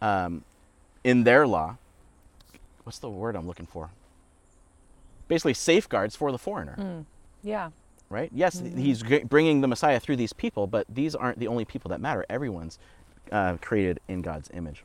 [0.00, 0.42] um,
[1.04, 1.76] in their law,
[2.84, 3.90] what's the word I'm looking for?
[5.28, 7.04] Basically, safeguards for the foreigner
[7.42, 7.70] Yeah.
[8.14, 8.30] Right?
[8.32, 12.00] Yes, he's bringing the Messiah through these people, but these aren't the only people that
[12.00, 12.24] matter.
[12.30, 12.78] Everyone's
[13.32, 14.84] uh, created in God's image.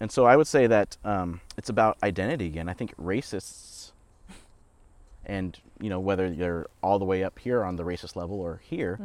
[0.00, 2.68] And so I would say that um, it's about identity again.
[2.68, 3.92] I think racists,
[5.26, 8.60] and you know whether they're all the way up here on the racist level or
[8.64, 8.98] here,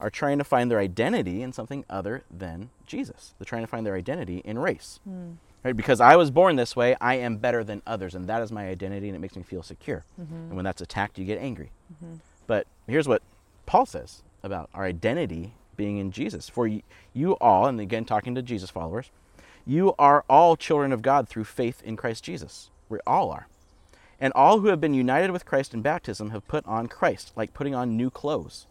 [0.00, 3.34] are trying to find their identity in something other than Jesus.
[3.38, 5.00] They're trying to find their identity in race,
[5.64, 5.76] right?
[5.76, 8.68] Because I was born this way, I am better than others, and that is my
[8.68, 10.04] identity, and it makes me feel secure.
[10.16, 11.70] And when that's attacked, you get angry.
[12.46, 13.22] But here's what
[13.66, 16.48] Paul says about our identity being in Jesus.
[16.48, 16.70] For
[17.12, 19.10] you all, and again talking to Jesus followers,
[19.66, 22.70] you are all children of God through faith in Christ Jesus.
[22.88, 23.48] We all are.
[24.20, 27.52] And all who have been united with Christ in baptism have put on Christ, like
[27.52, 28.66] putting on new clothes,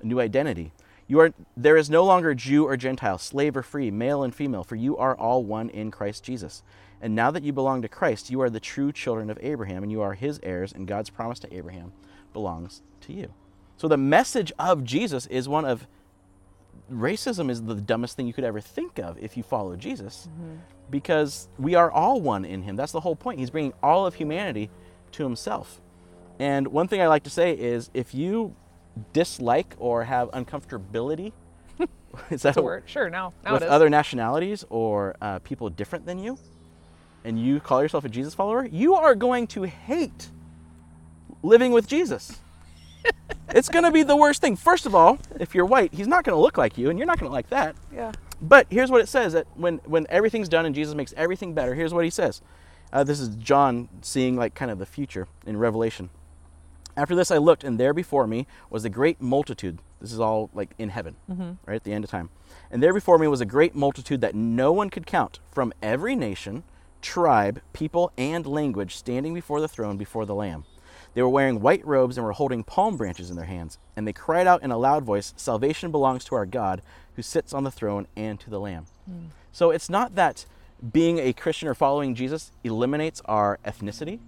[0.00, 0.72] a new identity.
[1.08, 4.64] You are there is no longer Jew or Gentile, slave or free, male and female,
[4.64, 6.62] for you are all one in Christ Jesus.
[7.00, 9.92] And now that you belong to Christ, you are the true children of Abraham, and
[9.92, 11.92] you are his heirs, and God's promise to Abraham
[12.34, 13.32] belongs to you.
[13.78, 15.86] So the message of Jesus is one of
[16.92, 20.28] racism is the dumbest thing you could ever think of if you follow Jesus
[20.90, 22.76] because we are all one in him.
[22.76, 23.38] That's the whole point.
[23.38, 24.70] He's bringing all of humanity
[25.12, 25.80] to himself.
[26.38, 28.54] And one thing I like to say is if you
[29.12, 31.32] dislike or have uncomfortability
[32.30, 32.84] is that a word.
[32.86, 33.72] Sure, now, now with it is.
[33.72, 36.38] other nationalities or uh, people different than you,
[37.24, 40.28] and you call yourself a Jesus follower, you are going to hate
[41.44, 42.38] living with Jesus.
[43.50, 44.56] it's going to be the worst thing.
[44.56, 47.06] First of all, if you're white, he's not going to look like you, and you're
[47.06, 47.76] not going to like that.
[47.94, 48.12] yeah.
[48.40, 51.74] But here's what it says that when, when everything's done and Jesus makes everything better,
[51.74, 52.42] here's what he says.
[52.92, 56.10] Uh, this is John seeing like kind of the future in Revelation.
[56.96, 59.78] After this, I looked, and there before me was a great multitude.
[60.00, 61.16] This is all like in heaven,
[61.64, 62.28] right at the end of time.
[62.70, 66.14] And there before me was a great multitude that no one could count from every
[66.14, 66.64] nation,
[67.00, 70.64] tribe, people, and language standing before the throne before the Lamb.
[71.14, 73.78] They were wearing white robes and were holding palm branches in their hands.
[73.96, 76.82] And they cried out in a loud voice Salvation belongs to our God
[77.14, 78.86] who sits on the throne and to the Lamb.
[79.06, 79.26] Hmm.
[79.52, 80.46] So it's not that
[80.92, 84.18] being a Christian or following Jesus eliminates our ethnicity.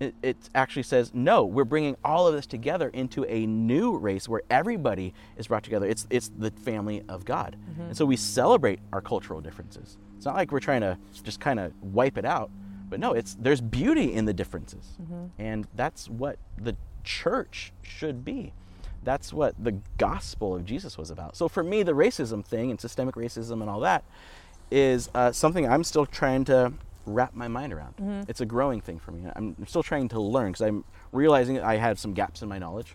[0.00, 4.28] It, it actually says no we're bringing all of this together into a new race
[4.28, 5.86] where everybody is brought together.
[5.86, 7.56] It's it's the family of god.
[7.70, 7.82] Mm-hmm.
[7.82, 9.96] And so we celebrate our cultural differences.
[10.16, 12.50] It's not like we're trying to just kind of wipe it out
[12.92, 14.98] but no it's there's beauty in the differences
[15.38, 18.52] and that's what the church should be
[19.02, 22.78] that's what the gospel of jesus was about so for me the racism thing and
[22.80, 24.04] systemic racism and all that
[24.70, 26.72] is uh, something i'm still trying to
[27.04, 27.94] wrap my mind around.
[28.28, 29.24] It's a growing thing for me.
[29.34, 32.60] I'm, I'm still trying to learn because I'm realizing I had some gaps in my
[32.60, 32.94] knowledge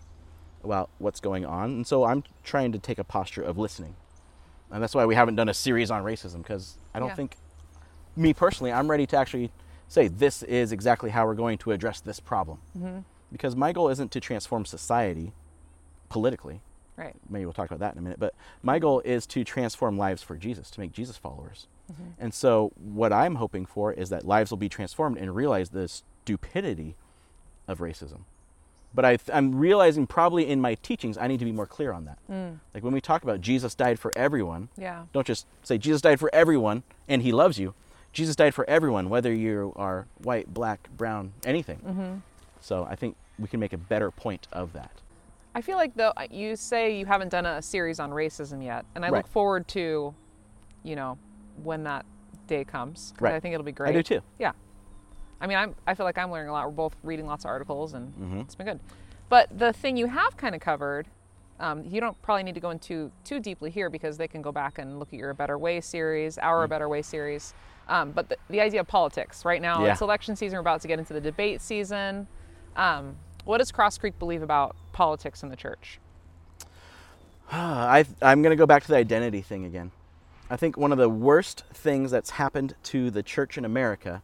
[0.64, 3.96] about what's going on, and so I'm trying to take a posture of listening.
[4.70, 7.16] And that's why we haven't done a series on racism because I don't Yeah.
[7.16, 7.36] think,
[8.16, 9.50] me personally, I'm ready to actually
[9.88, 12.58] say this is exactly how we're going to address this problem.
[12.76, 12.98] Mm-hmm.
[13.32, 15.32] Because my goal isn't to transform society
[16.08, 16.60] politically.
[16.96, 17.14] Right.
[17.28, 18.18] Maybe we'll talk about that in a minute.
[18.18, 21.66] But my goal is to transform lives for Jesus, to make Jesus followers.
[21.92, 22.10] Mm-hmm.
[22.18, 25.88] And so, what I'm hoping for is that lives will be transformed and realize the
[25.88, 26.96] stupidity
[27.68, 28.20] of racism.
[28.94, 32.06] But I, I'm realizing probably in my teachings, I need to be more clear on
[32.06, 32.18] that.
[32.30, 32.58] Mm.
[32.74, 35.04] Like when we talk about Jesus died for everyone, Yeah.
[35.12, 37.74] don't just say Jesus died for everyone and he loves you.
[38.12, 42.22] Jesus died for everyone, whether you are white, black, brown, anything.
[42.60, 44.90] So I think we can make a better point of that.
[45.54, 49.04] I feel like though you say you haven't done a series on racism yet, and
[49.04, 49.18] I Right.
[49.18, 50.14] look forward to,
[50.82, 51.18] you know,
[51.62, 52.04] when that
[52.46, 53.12] day comes.
[53.20, 53.34] Right.
[53.34, 53.90] I think it'll be great.
[53.90, 54.20] I do too.
[54.38, 54.52] Yeah.
[55.40, 56.64] I mean, I'm, I feel like I'm learning a lot.
[56.66, 58.40] We're both reading lots of articles, and Mhm.
[58.42, 58.80] it's been good.
[59.28, 61.06] But the thing you have kind of covered,
[61.60, 64.52] um, you don't probably need to go into too deeply here because they can go
[64.52, 66.70] back and look at your Better Way series, our Mm.
[66.70, 67.54] Better Way series.
[67.88, 69.92] Um, but the, the idea of politics right now, Yeah.
[69.92, 70.56] it's election season.
[70.56, 72.28] We're about to get into the debate season.
[72.76, 75.98] Um, what does Crosscreek believe about politics in the church?
[77.50, 79.90] I, I'm going to go back to the identity thing again.
[80.50, 84.22] I think one of the worst things that's happened to the church in America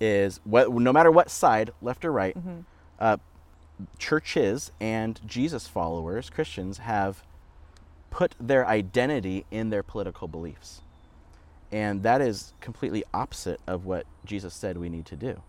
[0.00, 2.36] is what, no matter what side, left or right,
[2.98, 3.16] uh,
[3.98, 7.22] churches and Jesus followers, Christians, have
[8.10, 10.82] put their identity in their political beliefs.
[11.70, 15.42] And that is completely opposite of what Jesus said we need to do.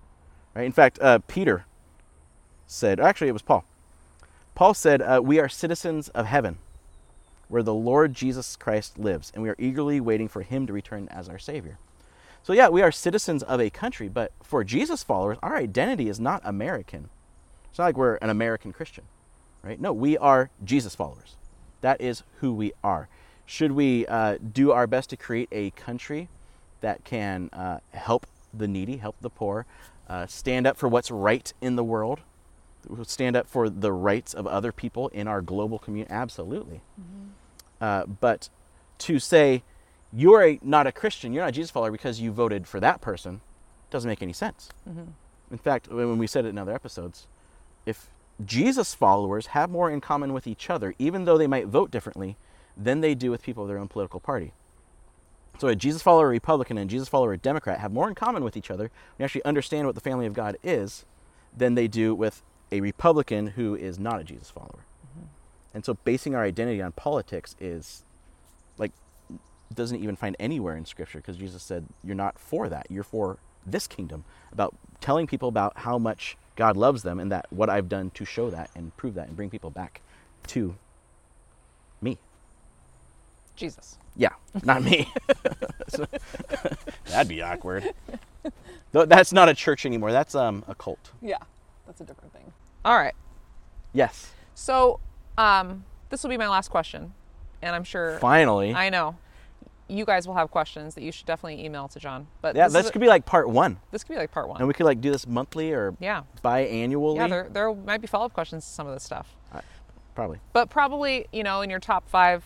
[0.56, 0.66] Right?
[0.66, 1.66] In fact, uh, Peter
[2.66, 3.66] said, actually, it was Paul.
[4.56, 6.58] Paul said, uh, We are citizens of heaven
[7.50, 11.08] where the Lord Jesus Christ lives, and we are eagerly waiting for him to return
[11.10, 11.78] as our Savior.
[12.42, 16.20] So, yeah, we are citizens of a country, but for Jesus followers, our identity is
[16.20, 17.10] not American.
[17.74, 19.04] It's not like we're an American Christian,
[19.64, 19.82] right?
[19.82, 21.38] No, we are Jesus followers.
[21.82, 23.10] That is who we are.
[23.48, 26.30] Should we uh, do our best to create a country
[26.82, 29.66] that can uh, help the needy, help the poor,
[30.08, 32.20] uh, stand up for what's right in the world?
[33.06, 36.14] stand up for the rights of other people in our global community?
[36.14, 36.82] Absolutely.
[37.82, 38.50] Uh, but
[39.00, 39.64] to say
[40.12, 43.02] you're a, not a Christian, you're not a Jesus follower because you voted for that
[43.02, 43.42] person,
[43.90, 44.70] doesn't make any sense.
[45.50, 47.26] In fact, when we said it in other episodes,
[47.86, 48.10] if
[48.44, 52.38] Jesus followers have more in common with each other, even though they might vote differently,
[52.76, 54.54] than they do with people of their own political party.
[55.60, 58.58] So a Jesus follower Republican and a Jesus follower Democrat have more in common with
[58.58, 58.90] each other.
[59.18, 61.06] We actually understand what the family of God is
[61.56, 62.42] than they do with
[62.72, 64.84] a Republican who is not a Jesus follower.
[65.06, 65.28] Mm-hmm.
[65.76, 68.04] And so basing our identity on politics is
[68.78, 68.92] like
[69.74, 72.88] doesn't even find anywhere in scripture because Jesus said you're not for that.
[72.90, 77.48] You're for this kingdom about telling people about how much God loves them and that
[77.50, 80.02] what I've done to show that and prove that and bring people back
[80.48, 80.76] to
[82.02, 82.18] me.
[83.56, 83.98] Jesus.
[84.16, 84.30] Yeah,
[84.64, 85.12] not me.
[85.90, 86.06] So-
[87.08, 87.94] That'd be awkward.
[88.92, 90.12] That's not a church anymore.
[90.12, 91.12] That's um a cult.
[91.22, 91.38] Yeah,
[91.86, 92.52] that's a different thing.
[92.86, 93.14] All right.
[93.94, 94.32] Yes.
[94.56, 95.00] So,
[95.38, 97.14] um, this will be my last question,
[97.62, 98.74] and I'm sure Finally.
[98.74, 99.16] I know
[99.88, 102.28] you guys will have questions that you should definitely email to Jon.
[102.42, 104.32] But yeah, this, this is a- could be like part one, this could be like
[104.32, 104.60] part one.
[104.60, 107.18] and we could like do this monthly or yeah, biannually.
[107.18, 107.28] yeah.
[107.28, 109.36] There there might be follow up questions to some of this stuff,
[110.16, 110.40] Probably.
[110.54, 112.44] but probably you know in your top five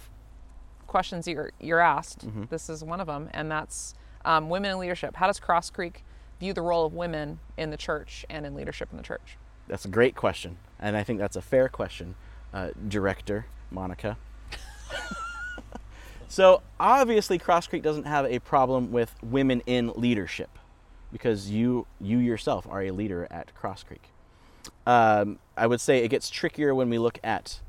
[0.87, 2.45] questions you're you're asked, Mm-hmm.
[2.49, 3.93] this is one of them, and that's
[4.25, 5.15] um, women in leadership.
[5.17, 5.97] How does Crosscreek
[6.39, 9.37] view the role of women in the church and in leadership in the church?
[9.67, 12.15] That's a great question, and I think that's a fair question,
[12.53, 14.17] uh, director Monica.
[16.27, 20.49] so obviously, Crosscreek doesn't have a problem with women in leadership,
[21.11, 24.11] because you you yourself are a leader at Crosscreek.
[24.85, 27.61] Um, I would say it gets trickier when we look at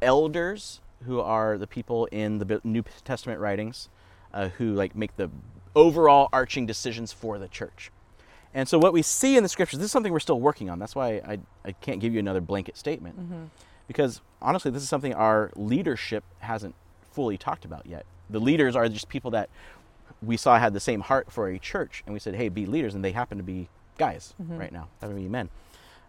[0.00, 3.88] elders, who are the people in the New Testament writings,
[4.32, 5.30] uh, who like make the
[5.74, 7.90] overall arching decisions for the church.
[8.54, 10.78] And so what we see in the scriptures, this is something we're still working on.
[10.78, 13.16] That's why I, I can't give you another blanket statement.
[13.86, 16.74] Because honestly, this is something our leadership hasn't
[17.16, 18.04] fully talked about yet.
[18.28, 19.48] The leaders are just people that
[20.22, 22.94] we saw had the same heart for a church, and we said, hey, be leaders,
[22.94, 25.48] and they happen to be guys right now, happen to be men.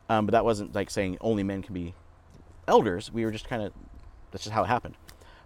[0.09, 1.93] Um, but that wasn't like saying only men can be
[2.67, 3.11] elders.
[3.11, 3.71] We were just kind of,
[4.31, 4.95] that's just how it happened.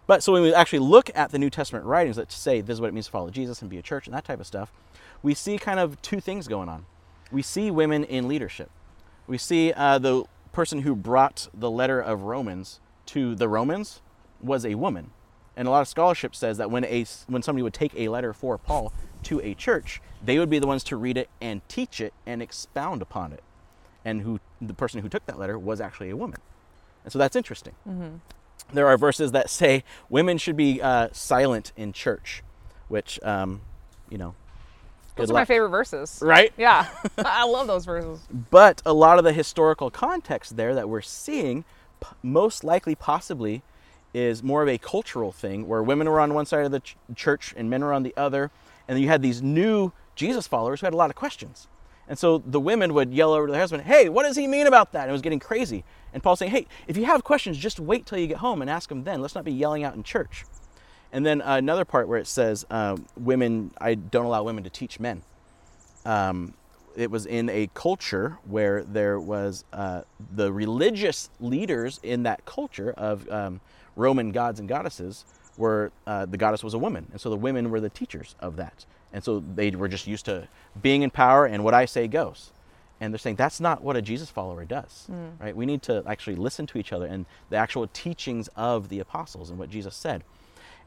[0.08, 2.82] But so when we actually look at the New Testament writings that say this is
[2.82, 4.74] what it means to follow Jesus and be a church and that type of stuff,
[5.22, 6.86] we see kind of two things going on.
[7.32, 8.72] We see women in leadership.
[9.28, 14.02] We see uh, the person who brought the letter of Romans to the Romans
[14.42, 15.12] was a woman.
[15.62, 18.34] And a lot of scholarship says that when a when somebody would take a letter
[18.34, 22.02] for Paul to a church, they would be the ones to read it and teach
[22.02, 23.44] it and expound upon it.
[24.04, 26.40] And who the person who took that letter was actually a woman.
[27.04, 27.76] And so that's interesting.
[28.74, 32.42] There are verses that say women should be uh, silent in church,
[32.88, 33.62] which, um,
[34.10, 34.34] you know,
[35.16, 36.24] Those are my favorite verses.
[36.24, 36.52] Right?
[36.58, 36.88] Yeah,
[37.20, 38.20] I love those verses.
[38.50, 41.66] But a lot of the historical context there that we're seeing,
[42.00, 43.62] p- most likely, possibly,
[44.14, 46.96] is more of a cultural thing where women were on one side of the ch-
[47.16, 48.52] church and men were on the other.
[48.88, 51.68] And you had these new Jesus followers who had a lot of questions.
[52.08, 54.68] And so the women would yell over to their husband, Hey, what does he mean
[54.68, 55.04] about that?
[55.04, 55.84] And it was getting crazy.
[56.14, 58.70] And Paul's saying, Hey, if you have questions, just wait till you get home and
[58.70, 59.22] ask them then.
[59.22, 60.46] Let's not be yelling out in church.
[61.14, 65.00] And then another part where it says, um, Women, I don't allow women to teach
[65.00, 65.24] men
[66.06, 66.54] um,
[66.96, 70.02] it was in a culture where there was uh,
[70.36, 73.62] the religious leaders in that culture of um,
[73.96, 75.26] Roman gods and goddesses
[75.58, 78.56] were uh, the goddess was a woman, and so the women were the teachers of
[78.58, 80.48] that, and so they were just used to
[80.82, 82.52] being in power and what I say goes.
[83.00, 85.08] And they're saying that's not what a Jesus follower does,
[85.40, 85.56] right?
[85.56, 89.50] We need to actually listen to each other and the actual teachings of the apostles
[89.50, 90.24] and what Jesus said.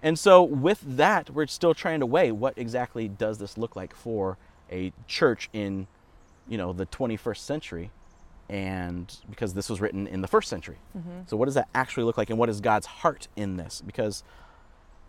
[0.00, 3.94] And so with that, we're still trying to weigh what exactly does this look like
[3.96, 4.38] for
[4.70, 5.88] a church in,
[6.48, 7.90] you know, the 21st century,
[8.48, 10.76] and because this was written in the first century.
[10.96, 11.20] Mm-hmm.
[11.26, 13.83] So what does that actually look like, and what is God's heart in this?
[13.85, 14.22] Because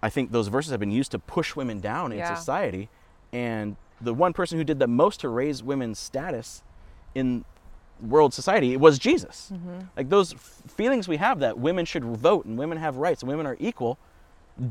[0.02, 2.36] I think those verses have been used to push women down in Yeah.
[2.36, 2.90] society,
[3.34, 6.64] and the one person who did the most to raise women's status
[7.14, 7.46] in
[8.02, 9.52] world society was Jesus.
[9.54, 9.80] Mm-hmm.
[9.96, 13.30] Like those f- feelings we have that women should vote and women have rights and
[13.30, 13.98] women are equal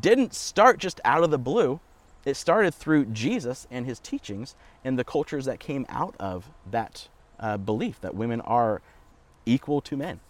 [0.00, 1.80] didn't start just out of the blue.
[2.26, 7.08] It started through Jesus and his teachings and the cultures that came out of that
[7.40, 8.80] uh, belief that women are
[9.46, 10.20] equal to men.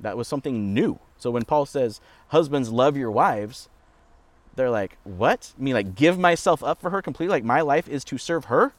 [0.00, 0.98] That was something new.
[1.16, 3.68] So when Paul says, Husbands, love your wives,
[4.54, 5.52] they're like, What?
[5.58, 7.36] I mean, like, give myself up for her completely?
[7.36, 8.72] Like, my life is to serve her?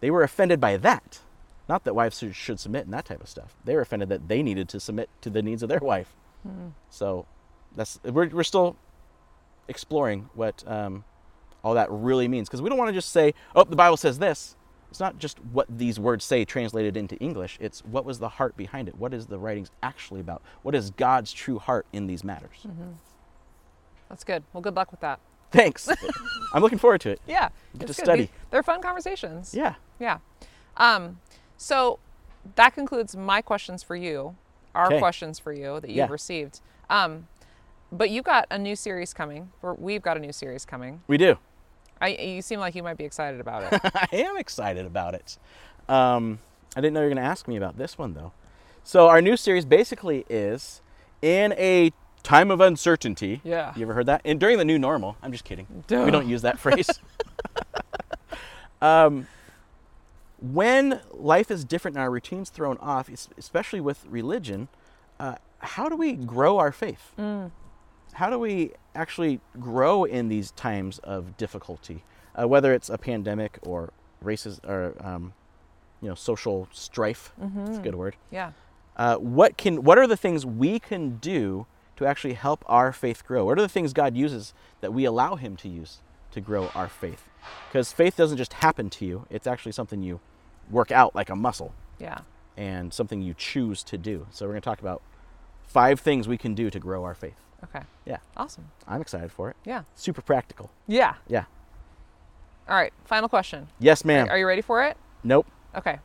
[0.00, 1.20] They were offended by that.
[1.68, 3.56] Not that wives should, should submit and that type of stuff.
[3.64, 6.14] They were offended that they needed to submit to the needs of their wife.
[6.90, 7.26] So
[7.74, 8.76] that's we're, we're still
[9.68, 11.04] exploring what um,
[11.64, 14.18] all that really means because we don't want to just say, "Oh, the Bible says
[14.18, 14.55] this."
[14.90, 18.56] It's not just what these words say translated into English, it's what was the heart
[18.56, 18.96] behind it?
[18.96, 20.42] What is the writings actually about?
[20.62, 22.66] What is God's true heart in these matters?
[24.08, 24.44] That's good.
[24.52, 25.18] Well, good luck with that.
[25.50, 25.88] Thanks.
[26.52, 27.20] I'm looking forward to it.
[27.26, 27.48] Yeah.
[27.78, 27.96] Get to good.
[27.96, 28.20] study.
[28.22, 29.54] These- They're fun conversations.
[29.54, 29.74] Yeah.
[29.98, 30.18] Yeah.
[30.76, 31.20] Um,
[31.56, 31.98] so
[32.56, 34.36] that concludes my questions for you,
[34.74, 34.98] our Okay.
[34.98, 36.06] questions for you that you've Yeah.
[36.10, 36.60] received.
[36.90, 37.26] Um,
[37.90, 39.50] but you've got a new series coming.
[39.62, 41.02] Or we've got a new series coming.
[41.06, 41.38] We do.
[42.00, 43.80] I, you seem like you might be excited about it.
[43.94, 45.38] I am excited about it.
[45.88, 46.40] Um,
[46.76, 48.32] I didn't know you were going to ask me about this one, though.
[48.84, 50.80] So, our new series basically is
[51.22, 51.92] in a
[52.22, 53.40] time of uncertainty.
[53.44, 53.72] Yeah.
[53.76, 54.20] You ever heard that?
[54.24, 55.16] And during the new normal.
[55.22, 55.66] I'm just kidding.
[55.86, 56.02] Duh.
[56.04, 56.90] We don't use that phrase.
[58.82, 59.26] um,
[60.40, 64.68] when life is different and our routine's thrown off, especially with religion,
[65.18, 67.12] uh, how do we grow our faith?
[68.16, 72.02] How do we actually grow in these times of difficulty,
[72.34, 73.92] uh, whether it's a pandemic or
[74.22, 75.34] races or um,
[76.00, 77.32] you know social strife?
[77.38, 78.16] That's a good word.
[78.30, 78.52] yeah.
[78.96, 83.26] Uh, what can what are the things we can do to actually help our faith
[83.26, 83.44] grow?
[83.44, 86.00] What are the things God uses that we allow Him to use
[86.30, 87.28] to grow our faith?
[87.68, 90.20] Because faith doesn't just happen to you; it's actually something you
[90.70, 92.20] work out like a muscle Yeah.
[92.56, 94.26] and something you choose to do.
[94.30, 95.02] So we're going to talk about
[95.66, 97.36] five things we can do to grow our faith.
[97.74, 97.84] Okay.
[98.04, 98.70] Yeah, Awesome.
[98.86, 99.56] I'm excited for it.
[99.64, 99.82] Yeah.
[99.94, 100.70] Super practical.
[100.86, 101.14] Yeah.
[101.28, 101.44] Yeah.
[102.68, 102.92] All right.
[103.04, 103.68] Final question.
[103.78, 104.28] Yes, ma'am.
[104.28, 104.96] Are you ready for it?
[105.24, 105.46] nope.
[105.74, 105.98] Okay.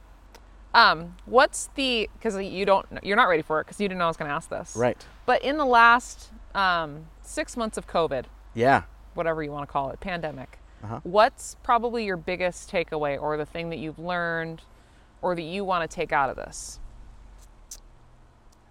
[0.74, 4.05] Um, what's the because you don't you're not ready for it because you didn't know
[4.05, 4.76] I was going to ask this.
[4.76, 4.97] Right.
[5.26, 8.84] But in the last um, six months of COVID, Yeah.
[9.14, 10.99] whatever you want to call it, pandemic, Uh-huh.
[11.03, 14.62] what's probably your biggest takeaway or the thing that you've learned
[15.22, 16.80] or that you want to take out of this?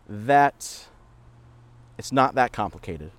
[0.09, 0.86] that
[2.01, 3.11] it's not that complicated.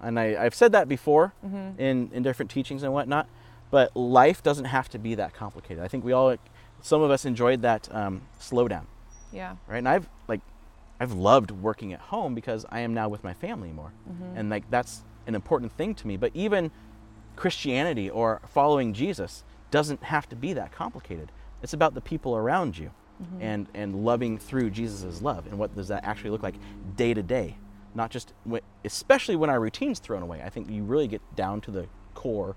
[0.00, 1.80] And I, I've said that before mm-hmm.
[1.80, 3.28] in, in different teachings and whatnot,
[3.72, 5.82] but life doesn't have to be that complicated.
[5.82, 6.36] I think we all,
[6.80, 8.84] some of us enjoyed that um, slowdown,
[9.32, 9.56] Yeah.
[9.66, 9.78] right?
[9.78, 10.40] And I've like,
[11.00, 14.36] I've loved working at home because I am now with my family more, mm-hmm.
[14.36, 16.16] and like that's an important thing to me.
[16.16, 16.70] But even
[17.34, 19.42] Christianity or following Jesus
[19.72, 21.32] doesn't have to be that complicated.
[21.60, 23.42] It's about the people around you mm-hmm.
[23.42, 25.46] and, and loving through Jesus' love.
[25.48, 26.54] And what does that actually look like
[26.96, 27.56] day to day?
[27.96, 30.42] Not just, when, especially when our routine's thrown away.
[30.44, 32.54] I think you really get down to the core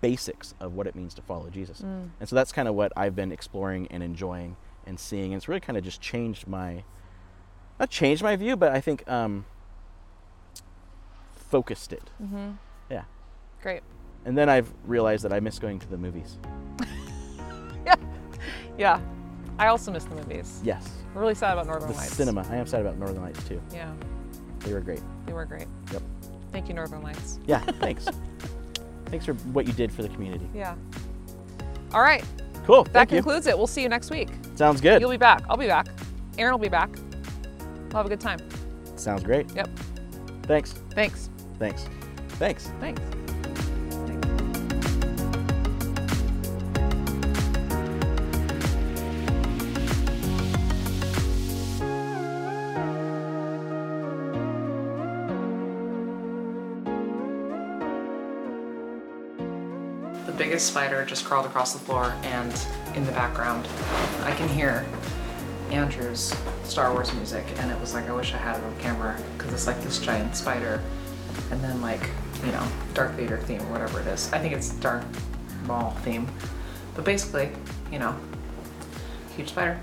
[0.00, 1.80] basics of what it means to follow Jesus.
[1.80, 5.34] And so that's kind of what I've been exploring and enjoying and seeing.
[5.34, 6.84] And it's really kind of just changed my,
[7.78, 9.44] not changed my view, but I think um,
[11.50, 12.10] focused it.
[12.22, 12.52] Mm-hmm.
[12.90, 13.02] Yeah.
[13.62, 13.82] Great.
[14.24, 16.38] And then I've realized that I miss going to the movies.
[17.86, 17.94] Yeah.
[18.78, 19.00] Yeah.
[19.58, 20.60] I also miss the movies.
[20.62, 20.86] Yes.
[21.14, 22.12] We're really sad about Northern The Lights.
[22.12, 22.46] cinema.
[22.50, 23.60] I am sad about Northern Lights too.
[23.72, 23.92] Yeah.
[24.60, 25.00] They were great.
[25.26, 25.66] They were great.
[25.92, 26.02] Yep.
[26.52, 27.38] Thank you, Northern Lights.
[27.46, 28.06] Yeah, thanks.
[29.06, 30.48] thanks for what you did for the community.
[30.54, 30.74] Yeah.
[31.92, 32.24] All right.
[32.66, 32.84] Cool.
[32.84, 33.16] That Thank you.
[33.18, 33.56] concludes it.
[33.56, 34.28] We'll see you next week.
[34.54, 35.00] Sounds good.
[35.00, 35.42] You'll be back.
[35.48, 35.86] I'll be back.
[36.38, 36.90] Aaron will be back.
[36.94, 38.38] We'll have a good time.
[38.96, 39.52] Sounds great.
[39.54, 39.68] Yep.
[40.42, 40.72] Thanks.
[40.90, 41.30] Thanks.
[41.58, 41.86] Thanks.
[42.38, 42.70] Thanks.
[42.80, 43.00] Thanks.
[60.60, 62.54] Biggest spider just crawled across the floor, and
[62.94, 63.66] in the background,
[64.24, 64.84] I can hear
[65.70, 69.18] Andrew's Star Wars music, and it was like, I wish I had it on camera
[69.38, 70.82] because it's like this giant spider,
[71.50, 72.02] and then like,
[72.44, 74.30] you know, Darth Vader theme or whatever it is.
[74.34, 75.06] I think it's Darth
[75.64, 76.28] Maul theme,
[76.94, 77.52] but basically,
[77.90, 78.14] you know,
[79.34, 79.80] huge spider.